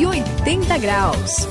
[0.00, 1.46] 180 graus.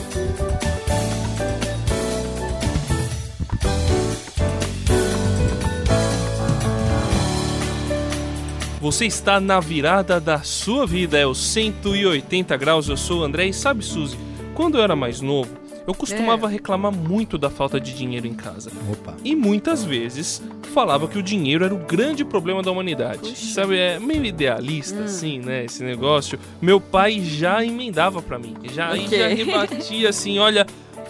[8.81, 12.89] Você está na virada da sua vida, é o 180 graus.
[12.89, 14.17] Eu sou o André e sabe, Suzy,
[14.55, 15.55] quando eu era mais novo,
[15.89, 16.51] eu costumava é.
[16.51, 18.71] reclamar muito da falta de dinheiro em casa.
[18.91, 19.15] Opa.
[19.25, 20.39] E muitas vezes
[20.71, 23.31] falava que o dinheiro era o grande problema da humanidade.
[23.31, 23.53] Puxa.
[23.55, 25.05] Sabe, é meio idealista, hum.
[25.05, 25.65] assim, né?
[25.65, 26.39] Esse negócio.
[26.61, 28.55] Meu pai já emendava para mim.
[28.71, 29.17] Já, okay.
[29.17, 30.63] já rebatia assim: olha,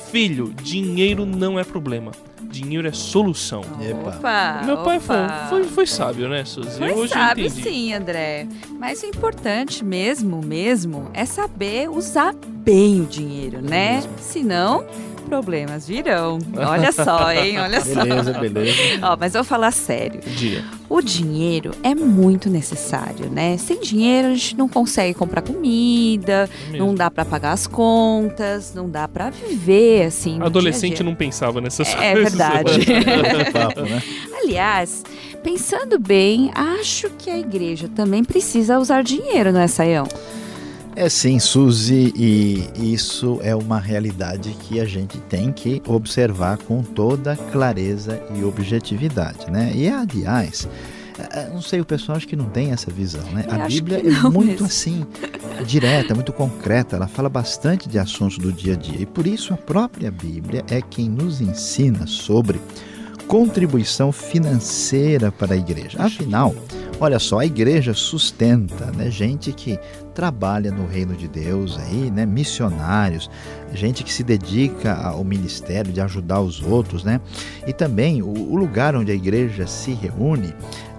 [0.10, 2.14] filho, dinheiro não é problema
[2.50, 3.62] dinheiro é solução.
[3.62, 5.16] Opa, Meu pai foi,
[5.50, 6.80] foi, foi, sábio, né, Suzy?
[6.80, 8.48] Foi Hoje sábio sim, André.
[8.72, 12.34] Mas o importante mesmo, mesmo, é saber usar
[12.70, 14.04] bem o dinheiro, né?
[14.20, 14.86] Senão
[15.28, 16.38] problemas virão.
[16.56, 17.60] Olha só, hein?
[17.60, 18.04] Olha só.
[18.04, 18.78] Beleza, beleza.
[19.02, 20.22] Ó, mas vou falar sério.
[20.22, 20.64] Dia.
[20.88, 23.58] O dinheiro é muito necessário, né?
[23.58, 28.74] Sem dinheiro a gente não consegue comprar comida, é não dá para pagar as contas,
[28.74, 30.40] não dá para viver assim.
[30.42, 31.06] Adolescente dia dia.
[31.06, 32.34] não pensava nessas é, coisas.
[32.40, 33.82] É verdade.
[33.82, 34.04] né?
[34.44, 35.04] Aliás,
[35.44, 40.08] pensando bem, acho que a igreja também precisa usar dinheiro, não é, Saião?
[40.96, 46.84] É sim, Suzy, e isso é uma realidade que a gente tem que observar com
[46.84, 49.72] toda clareza e objetividade, né?
[49.74, 50.68] E aliás,
[51.32, 53.46] é, não sei, o pessoal acho que não tem essa visão, né?
[53.48, 54.66] Eu a Bíblia é muito mesmo.
[54.66, 55.06] assim,
[55.66, 59.02] direta, muito concreta, ela fala bastante de assuntos do dia a dia.
[59.02, 62.60] E por isso a própria Bíblia é quem nos ensina sobre
[63.30, 66.02] contribuição financeira para a igreja.
[66.02, 66.54] Afinal,
[67.02, 69.80] Olha só, a igreja sustenta né, gente que
[70.14, 73.32] trabalha no reino de Deus aí, né, missionários,
[73.74, 77.22] gente que se dedica ao ministério de ajudar os outros, né?
[77.66, 80.54] E também o, o lugar onde a igreja se reúne,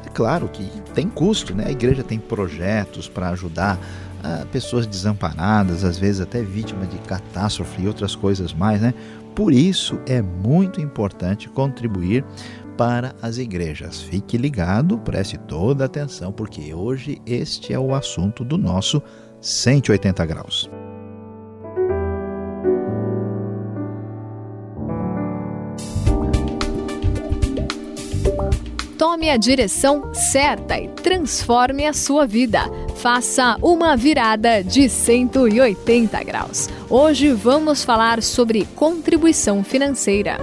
[0.07, 0.65] é claro que
[0.95, 1.65] tem custo, né?
[1.67, 3.79] A igreja tem projetos para ajudar
[4.25, 8.95] ah, pessoas desamparadas, às vezes até vítimas de catástrofe e outras coisas mais, né?
[9.41, 12.23] Por isso é muito importante contribuir
[12.77, 14.03] para as igrejas.
[14.03, 19.03] Fique ligado, preste toda atenção, porque hoje este é o assunto do nosso
[19.41, 20.71] 180 graus.
[29.31, 32.63] A direção certa e transforme a sua vida.
[32.97, 36.69] Faça uma virada de 180 graus.
[36.89, 40.37] Hoje vamos falar sobre contribuição financeira.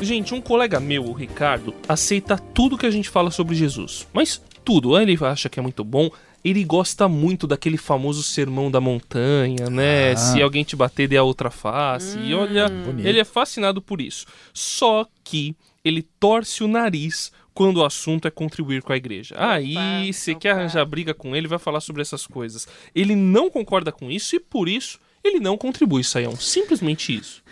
[0.00, 4.06] Gente, um colega meu, o Ricardo, aceita tudo que a gente fala sobre Jesus.
[4.12, 4.96] Mas tudo.
[4.96, 6.08] Ele acha que é muito bom.
[6.44, 10.12] Ele gosta muito daquele famoso sermão da montanha, né?
[10.12, 10.16] Ah.
[10.16, 12.16] Se alguém te bater, dê a outra face.
[12.18, 13.06] Hum, e olha, bonito.
[13.06, 14.26] ele é fascinado por isso.
[14.52, 19.34] Só que ele torce o nariz quando o assunto é contribuir com a igreja.
[19.36, 22.66] Aí, você quer arranjar briga com ele, vai falar sobre essas coisas.
[22.94, 26.36] Ele não concorda com isso e por isso ele não contribui, Saião.
[26.36, 27.42] Simplesmente isso.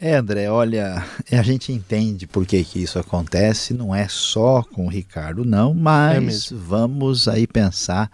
[0.00, 4.86] É, André, olha, a gente entende por que, que isso acontece, não é só com
[4.86, 8.08] o Ricardo, não, mas é vamos aí pensar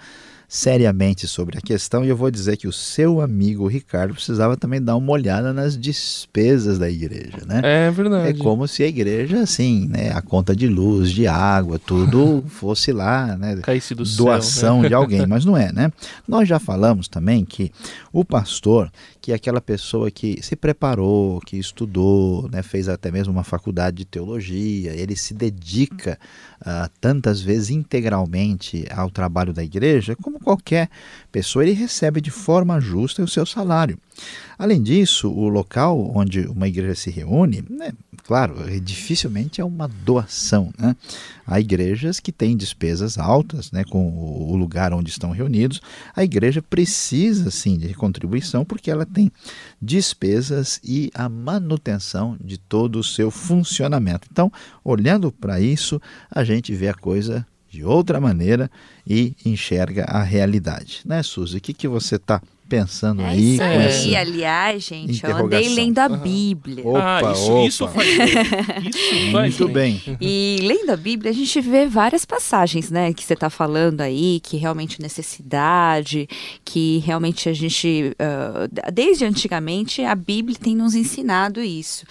[0.55, 4.81] seriamente sobre a questão e eu vou dizer que o seu amigo Ricardo precisava também
[4.81, 7.61] dar uma olhada nas despesas da igreja, né?
[7.65, 8.29] É verdade.
[8.29, 12.93] É como se a igreja, assim, né, a conta de luz, de água, tudo fosse
[12.93, 13.57] lá, né?
[13.63, 14.89] Caísse do doação céu, né?
[14.91, 15.91] de alguém, mas não é, né?
[16.27, 17.73] Nós já falamos também que
[18.13, 23.33] o pastor, que é aquela pessoa que se preparou, que estudou, né, fez até mesmo
[23.33, 26.17] uma faculdade de teologia, ele se dedica
[26.61, 30.89] uh, tantas vezes integralmente ao trabalho da igreja, como qualquer
[31.33, 33.99] pessoa, ele recebe de forma justa o seu salário.
[34.57, 37.93] Além disso, o local onde uma igreja se reúne, né,
[38.25, 40.73] claro, dificilmente é uma doação.
[40.79, 40.95] Né?
[41.47, 45.81] Há igrejas que têm despesas altas né, com o lugar onde estão reunidos.
[46.15, 49.31] A igreja precisa, sim, de contribuição porque ela tem
[49.81, 54.29] despesas e a manutenção de todo o seu funcionamento.
[54.31, 54.53] Então,
[54.85, 56.01] olhando para isso,
[56.31, 58.71] a gente vê a coisa de outra maneira
[59.05, 61.01] e enxerga a realidade.
[61.05, 61.59] Né, Suzy?
[61.59, 63.55] O que, que você está pensando é aí.
[63.55, 66.87] Isso aí, aliás, gente, eu andei lendo a Bíblia.
[66.87, 67.67] Opa, ah, isso, opa.
[67.67, 70.01] isso faz Isso faz Muito bem.
[70.21, 74.41] E lendo a Bíblia, a gente vê várias passagens, né, que você está falando aí,
[74.41, 76.29] que realmente necessidade,
[76.65, 82.07] que realmente a gente, uh, desde antigamente, a Bíblia tem nos ensinado isso.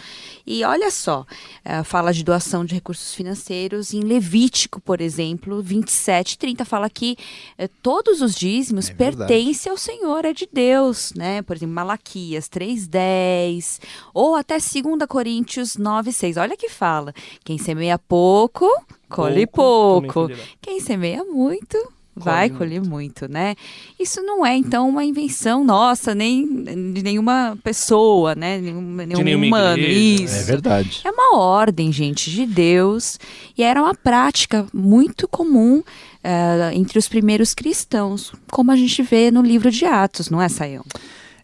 [0.45, 6.37] E olha só, uh, fala de doação de recursos financeiros em Levítico, por exemplo, 27,
[6.37, 7.17] 30, fala que
[7.57, 11.41] uh, todos os dízimos é pertencem ao Senhor, é de Deus, né?
[11.41, 13.79] Por exemplo, Malaquias 3:10
[14.13, 16.37] ou até 2 Coríntios 9:6.
[16.37, 17.13] Olha que fala:
[17.43, 18.67] quem semeia pouco
[19.13, 20.33] colhe pouco, pouco.
[20.59, 21.77] Quem semeia muito,
[22.15, 23.55] vai Colhe colher muito, né?
[23.99, 28.59] Isso não é, então, uma invenção nossa, nem de nenhuma pessoa, né?
[28.59, 29.77] Nenhum, nenhum nenhuma humano.
[29.77, 30.23] igreja.
[30.23, 30.35] Isso.
[30.35, 31.01] É verdade.
[31.03, 33.19] É uma ordem, gente, de Deus.
[33.57, 35.83] E era uma prática muito comum
[36.23, 40.47] eh, entre os primeiros cristãos, como a gente vê no livro de Atos, não é,
[40.47, 40.85] Saião?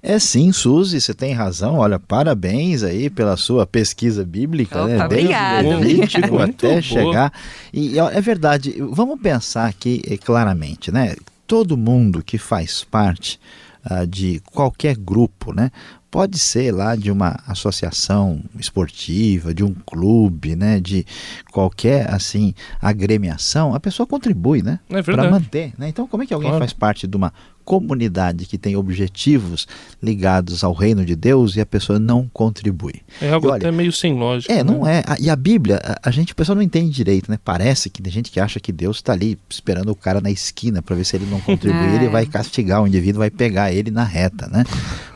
[0.01, 1.75] É sim, Suzy, você tem razão.
[1.77, 4.95] Olha, parabéns aí pela sua pesquisa bíblica, né?
[4.95, 5.75] Opa, Desde obrigada.
[5.77, 7.33] Levítico até chegar.
[7.73, 11.15] E é verdade, vamos pensar aqui eh, claramente, né?
[11.45, 13.39] Todo mundo que faz parte
[13.83, 15.71] ah, de qualquer grupo, né?
[16.11, 20.79] Pode ser lá de uma associação esportiva, de um clube, né?
[20.79, 21.05] De
[21.51, 24.79] qualquer assim agremiação, a pessoa contribui, né?
[24.89, 25.87] É Para manter, né?
[25.87, 26.61] Então, como é que alguém Claro.
[26.63, 27.31] faz parte de uma
[27.63, 29.67] comunidade que tem objetivos
[30.01, 32.95] ligados ao reino de Deus e a pessoa não contribui?
[33.21, 34.51] É algo E olha, até meio sem lógica.
[34.51, 34.99] É, não né?
[35.01, 35.03] é.
[35.05, 37.37] A- E a Bíblia, a, gente, o pessoal não entende direito, né?
[37.45, 40.81] Parece que tem gente que acha que Deus está ali esperando o cara na esquina
[40.81, 41.95] para ver se ele não contribuir, É.
[41.97, 44.63] ele vai castigar o indivíduo, vai pegar ele na reta, né?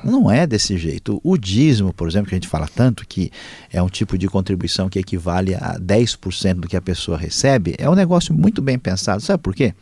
[0.03, 1.19] Não é desse jeito.
[1.23, 3.31] O dízimo, por exemplo, que a gente fala tanto, que
[3.71, 7.89] é um tipo de contribuição que equivale a 10% do que a pessoa recebe, é
[7.89, 9.21] um negócio muito bem pensado.
[9.21, 9.73] Sabe por quê?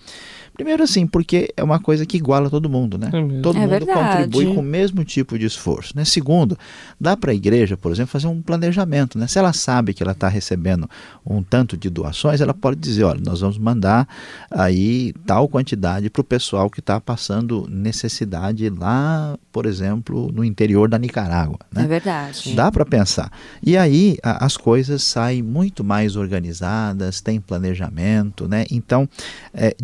[0.54, 3.08] Primeiro assim, porque é uma coisa que iguala todo mundo, né?
[3.08, 4.24] É todo É mundo verdade.
[4.24, 5.94] contribui com o mesmo tipo de esforço.
[5.96, 6.06] Né?
[6.06, 6.58] Segundo,
[7.00, 9.18] dá para a igreja, por exemplo, fazer um planejamento.
[9.18, 9.28] Né?
[9.28, 10.90] Se ela sabe que ela está recebendo
[11.26, 14.08] um tanto de doações, ela pode dizer, olha, nós vamos mandar
[14.50, 20.90] aí tal quantidade para o pessoal que está passando necessidade lá, por exemplo, no interior
[20.90, 21.60] da Nicarágua.
[21.74, 21.84] Né?
[21.84, 22.54] É verdade.
[22.56, 23.32] Dá para pensar.
[23.64, 28.66] E aí a- as coisas saem muito mais organizadas, tem planejamento, né?
[28.72, 29.08] Então,
[29.54, 29.76] é,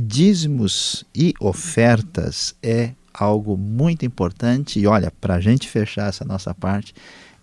[0.57, 4.79] dízimos e ofertas é algo muito importante.
[4.79, 6.93] E olha, para a gente fechar essa nossa parte,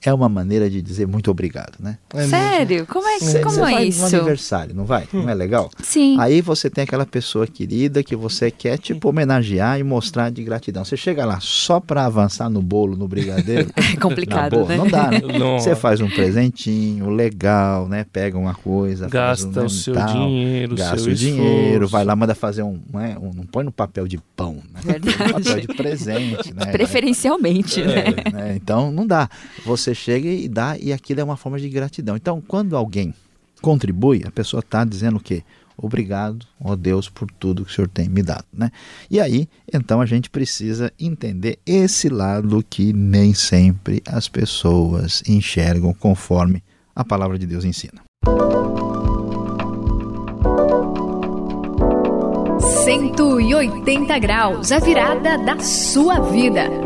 [0.08, 1.98] é uma maneira de dizer muito obrigado, né?
[2.14, 2.26] É.
[2.26, 2.86] Sério?
[2.86, 4.00] Como é, Cê- como cê é vai isso?
[4.00, 5.06] no aniversário, não vai?
[5.12, 5.70] Não é legal?
[5.82, 6.16] Sim.
[6.20, 10.84] Aí você tem aquela pessoa querida que você quer, tipo, homenagear e mostrar de gratidão.
[10.84, 13.70] Você chega lá só para avançar no bolo, no brigadeiro.
[13.94, 14.76] É complicado, boa, né?
[14.76, 15.20] Não dá, né?
[15.38, 15.58] Não.
[15.58, 18.04] Você faz um presentinho legal, né?
[18.12, 19.12] Pega uma coisa, faz
[19.44, 21.92] Gasta um, o seu tal, dinheiro, gasta seu o dinheiro, esforço.
[21.92, 23.16] vai lá, manda fazer um, né?
[23.20, 24.80] um- Não põe no papel de pão, né?
[24.82, 25.18] Verdade.
[25.18, 26.66] No papel de presente, né?
[26.72, 28.04] Preferencialmente, né?
[28.24, 28.52] É, né?
[28.56, 29.28] Então não dá.
[29.64, 32.16] Você chega e dá e aquilo é uma forma de gratidão.
[32.16, 33.14] Então, quando alguém
[33.60, 35.42] contribui, a pessoa está dizendo o quê?
[35.76, 38.44] Obrigado, ó Deus, por tudo que o Senhor tem me dado.
[38.52, 38.70] Né?
[39.10, 45.92] E aí, então, a gente precisa entender esse lado que nem sempre as pessoas enxergam
[45.92, 46.62] conforme
[46.94, 48.02] a palavra de Deus ensina.
[52.84, 56.83] 180 graus, a virada da sua vida.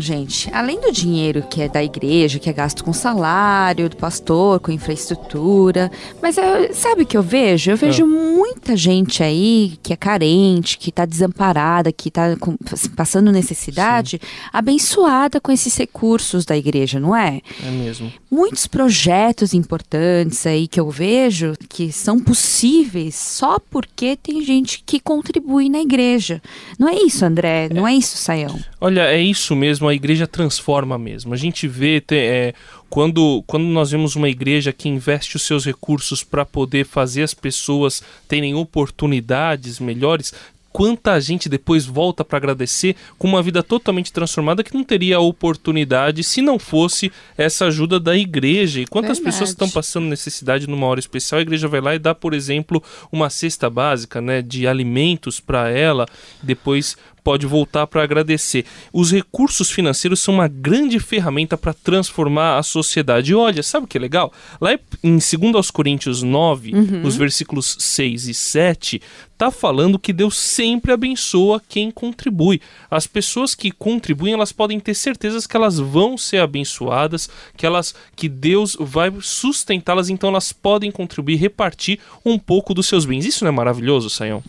[0.00, 4.60] Gente, além do dinheiro que é da igreja, que é gasto com salário do pastor,
[4.60, 5.90] com infraestrutura,
[6.22, 7.70] mas eu- sabe o que eu vejo?
[7.70, 12.56] Eu vejo muita gente aí que é carente, que tá desamparada, que tá com-
[12.96, 14.20] passando necessidade,
[14.52, 17.40] abençoada com esses recursos da igreja, não é?
[17.64, 18.12] É mesmo.
[18.30, 24.98] muitos projetos importantes aí que eu vejo que são possíveis só porque tem gente que
[24.98, 26.42] contribui na igreja.
[26.78, 27.68] Não é isso, André?
[27.72, 28.58] Não é isso, Saião?
[28.80, 31.32] Olha, é isso mesmo, a igreja transforma mesmo.
[31.34, 32.54] A gente vê te- é,
[32.88, 37.34] quando, quando nós vemos uma igreja que investe os seus recursos para poder fazer as
[37.34, 40.32] pessoas terem oportunidades melhores.
[40.72, 45.20] Quanta gente depois volta para agradecer com uma vida totalmente transformada que não teria a
[45.20, 48.80] oportunidade se não fosse essa ajuda da igreja.
[48.80, 49.24] E quantas Verdade.
[49.34, 52.82] pessoas estão passando necessidade numa hora especial, a igreja vai lá e dá, por exemplo,
[53.12, 56.06] uma cesta básica né, de alimentos para ela,
[56.42, 58.66] depois pode voltar para agradecer.
[58.92, 63.32] Os recursos financeiros são uma grande ferramenta para transformar a sociedade.
[63.32, 64.30] E olha, sabe o que é legal?
[64.60, 69.02] Lá em 2 aos Coríntios 9, os versículos 6 e 7,
[69.38, 72.60] tá falando que Deus sempre abençoa quem contribui.
[72.90, 77.94] As pessoas que contribuem, elas podem ter certezas que elas vão ser abençoadas, que elas
[78.14, 83.24] que Deus vai sustentá-las, então elas podem contribuir, repartir um pouco dos seus bens.
[83.24, 84.42] Isso não é maravilhoso, Sayão?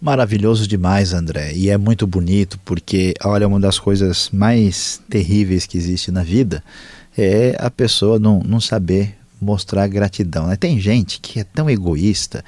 [0.00, 1.52] Maravilhoso demais, André.
[1.54, 6.62] E é muito bonito porque, olha, uma das coisas mais terríveis que existe na vida
[7.16, 10.46] é a pessoa não, não saber mostrar gratidão.
[10.46, 10.56] Né?
[10.56, 12.44] Tem gente que é tão egoísta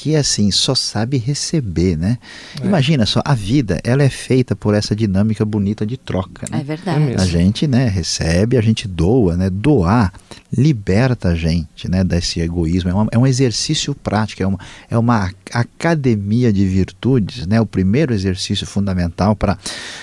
[0.00, 2.18] que assim só sabe receber, né?
[2.62, 2.64] É.
[2.64, 6.46] Imagina só, a vida ela é feita por essa dinâmica bonita de troca.
[6.48, 6.60] Né?
[6.60, 7.14] É verdade.
[7.18, 9.50] a gente, né, recebe, a gente doa, né?
[9.50, 10.12] Doar
[10.56, 12.88] liberta a gente, né, desse egoísmo.
[12.88, 17.60] É, uma, é um exercício prático, é uma, é uma academia de virtudes, né?
[17.60, 19.58] O primeiro exercício fundamental para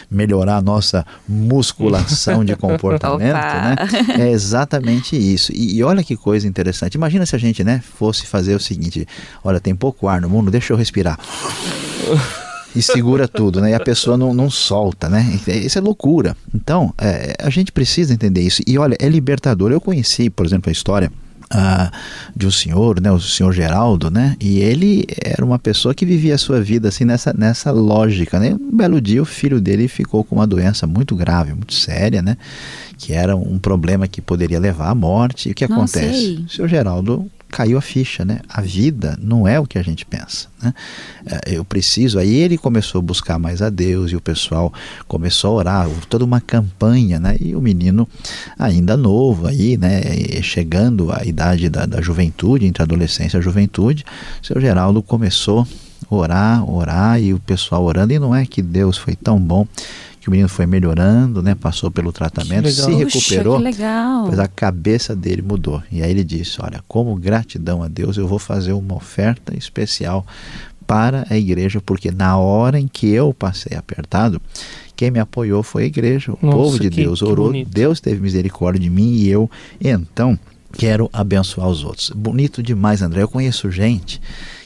[0.09, 3.75] melhorar a nossa musculação de comportamento, né?
[4.19, 5.51] É exatamente isso.
[5.51, 6.95] E, e olha que coisa interessante.
[6.95, 9.07] Imagina se a gente, né, fosse fazer o seguinte:
[9.43, 11.19] olha, tem pouco ar no mundo, deixa eu respirar.
[12.75, 13.69] e segura tudo, né?
[13.69, 15.39] E a pessoa não, não solta, né?
[15.47, 16.35] Isso é loucura.
[16.53, 18.63] Então, é, a gente precisa entender isso.
[18.65, 19.71] E olha, é libertador.
[19.71, 21.11] Eu conheci, por exemplo, a história
[21.53, 21.91] Uh,
[22.35, 26.33] de um senhor, né, o senhor Geraldo, né, e ele era uma pessoa que vivia
[26.33, 28.57] a sua vida assim nessa, nessa lógica, né.
[28.59, 32.35] Um belo dia o filho dele ficou com uma doença muito grave, muito séria, né,
[32.97, 35.47] que era um problema que poderia levar à morte.
[35.47, 36.19] E o que Não acontece?
[36.19, 36.35] Sei.
[36.37, 38.41] O senhor Geraldo caiu a ficha, né?
[38.49, 40.73] A vida não é o que a gente pensa, né?
[41.25, 42.19] É, eu preciso.
[42.19, 44.73] Aí ele começou a buscar mais a Deus e o pessoal
[45.07, 47.37] começou a orar, toda uma campanha, né?
[47.39, 48.05] E o menino
[48.59, 50.01] ainda novo aí, né?
[50.41, 54.03] Chegando à idade da, da juventude, entre a adolescência e a juventude,
[54.41, 55.65] seu Geraldo começou
[56.11, 59.65] a orar, orar e o pessoal orando e não é que Deus foi tão bom
[60.25, 61.53] que o menino foi melhorando, né?
[61.53, 65.83] Passou pelo tratamento, se recuperou, mas a cabeça dele mudou.
[65.91, 70.25] E aí ele disse: Olha, como gratidão a Deus, eu vou fazer uma oferta especial
[70.87, 74.41] para a igreja, porque na hora em que eu passei apertado,
[74.95, 78.19] quem me apoiou foi a igreja, o Nossa, povo de que, Deus orou, Deus teve
[78.19, 79.47] misericórdia de mim e eu
[79.79, 80.39] então
[80.73, 82.09] quero abençoar os outros.
[82.09, 83.21] Bonito demais, André.
[83.21, 84.19] Eu conheço gente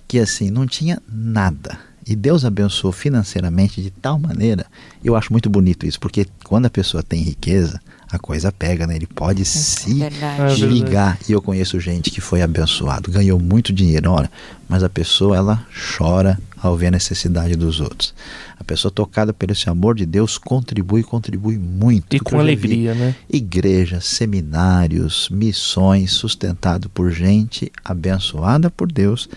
[0.08, 4.66] que assim não tinha nada e Deus abençoou financeiramente de tal maneira,
[5.04, 7.80] eu acho muito bonito isso, porque quando a pessoa tem riqueza,
[8.12, 8.96] a coisa pega, né?
[8.96, 10.66] Ele pode é se verdade.
[10.66, 11.20] ligar.
[11.30, 14.32] E eu conheço gente que foi abençoado, ganhou muito dinheiro, olha,
[14.68, 15.64] mas a pessoa ela
[15.96, 18.12] chora ao ver a necessidade dos outros.
[18.60, 22.16] A pessoa tocada por esse amor de Deus contribui, contribui muito.
[22.16, 23.16] E com alegria, né?
[23.32, 29.30] Igrejas, seminários, missões sustentado por gente abençoada por Deus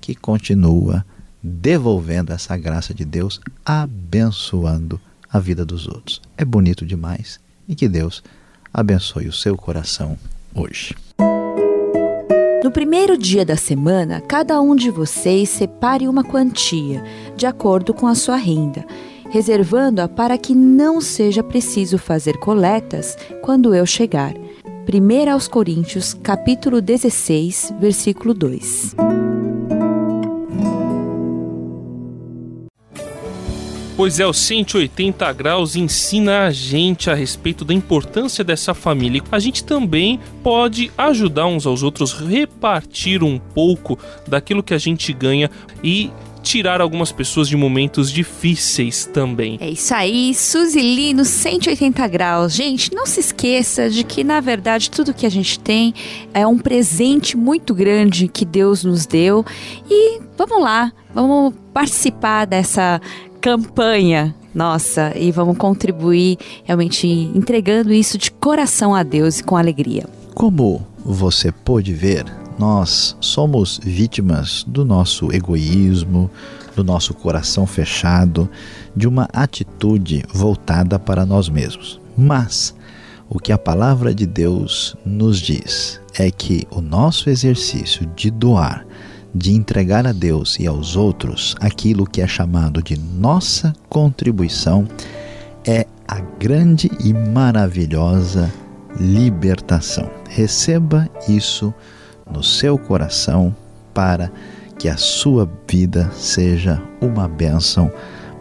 [0.00, 1.04] que continua
[1.42, 6.20] devolvendo essa graça de Deus, abençoando a vida dos outros.
[6.36, 8.22] É bonito demais e que Deus
[8.72, 10.18] abençoe o seu coração
[10.54, 10.94] hoje.
[12.62, 17.02] No primeiro dia da semana, cada um de vocês separe uma quantia,
[17.36, 18.84] de acordo com a sua renda,
[19.30, 24.34] reservando-a para que não seja preciso fazer coletas quando eu chegar.
[24.92, 28.96] 1 aos Coríntios, capítulo 16, versículo 2.
[34.00, 39.22] Pois é, o 180 graus ensina a gente a respeito da importância dessa família.
[39.30, 45.12] A gente também pode ajudar uns aos outros, repartir um pouco daquilo que a gente
[45.12, 45.50] ganha
[45.84, 46.10] e
[46.42, 49.58] tirar algumas pessoas de momentos difíceis também.
[49.60, 52.54] É isso aí, Suzy no 180 graus.
[52.54, 55.92] Gente, não se esqueça de que, na verdade, tudo que a gente tem
[56.32, 59.44] é um presente muito grande que Deus nos deu.
[59.90, 62.98] E vamos lá, vamos participar dessa
[63.40, 70.06] campanha nossa e vamos contribuir realmente entregando isso de coração a Deus e com alegria.
[70.34, 72.24] Como você pôde ver,
[72.58, 76.30] nós somos vítimas do nosso egoísmo,
[76.76, 78.48] do nosso coração fechado,
[78.94, 82.00] de uma atitude voltada para nós mesmos.
[82.16, 82.74] Mas
[83.28, 88.84] o que a palavra de Deus nos diz é que o nosso exercício de doar
[89.34, 94.86] de entregar a Deus e aos outros aquilo que é chamado de nossa contribuição
[95.64, 98.52] é a grande e maravilhosa
[98.98, 100.10] libertação.
[100.28, 101.72] Receba isso
[102.30, 103.54] no seu coração
[103.94, 104.30] para
[104.78, 107.92] que a sua vida seja uma bênção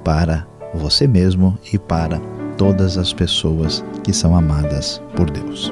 [0.04, 2.20] para você mesmo e para
[2.58, 5.72] todas as pessoas que são amadas por Deus.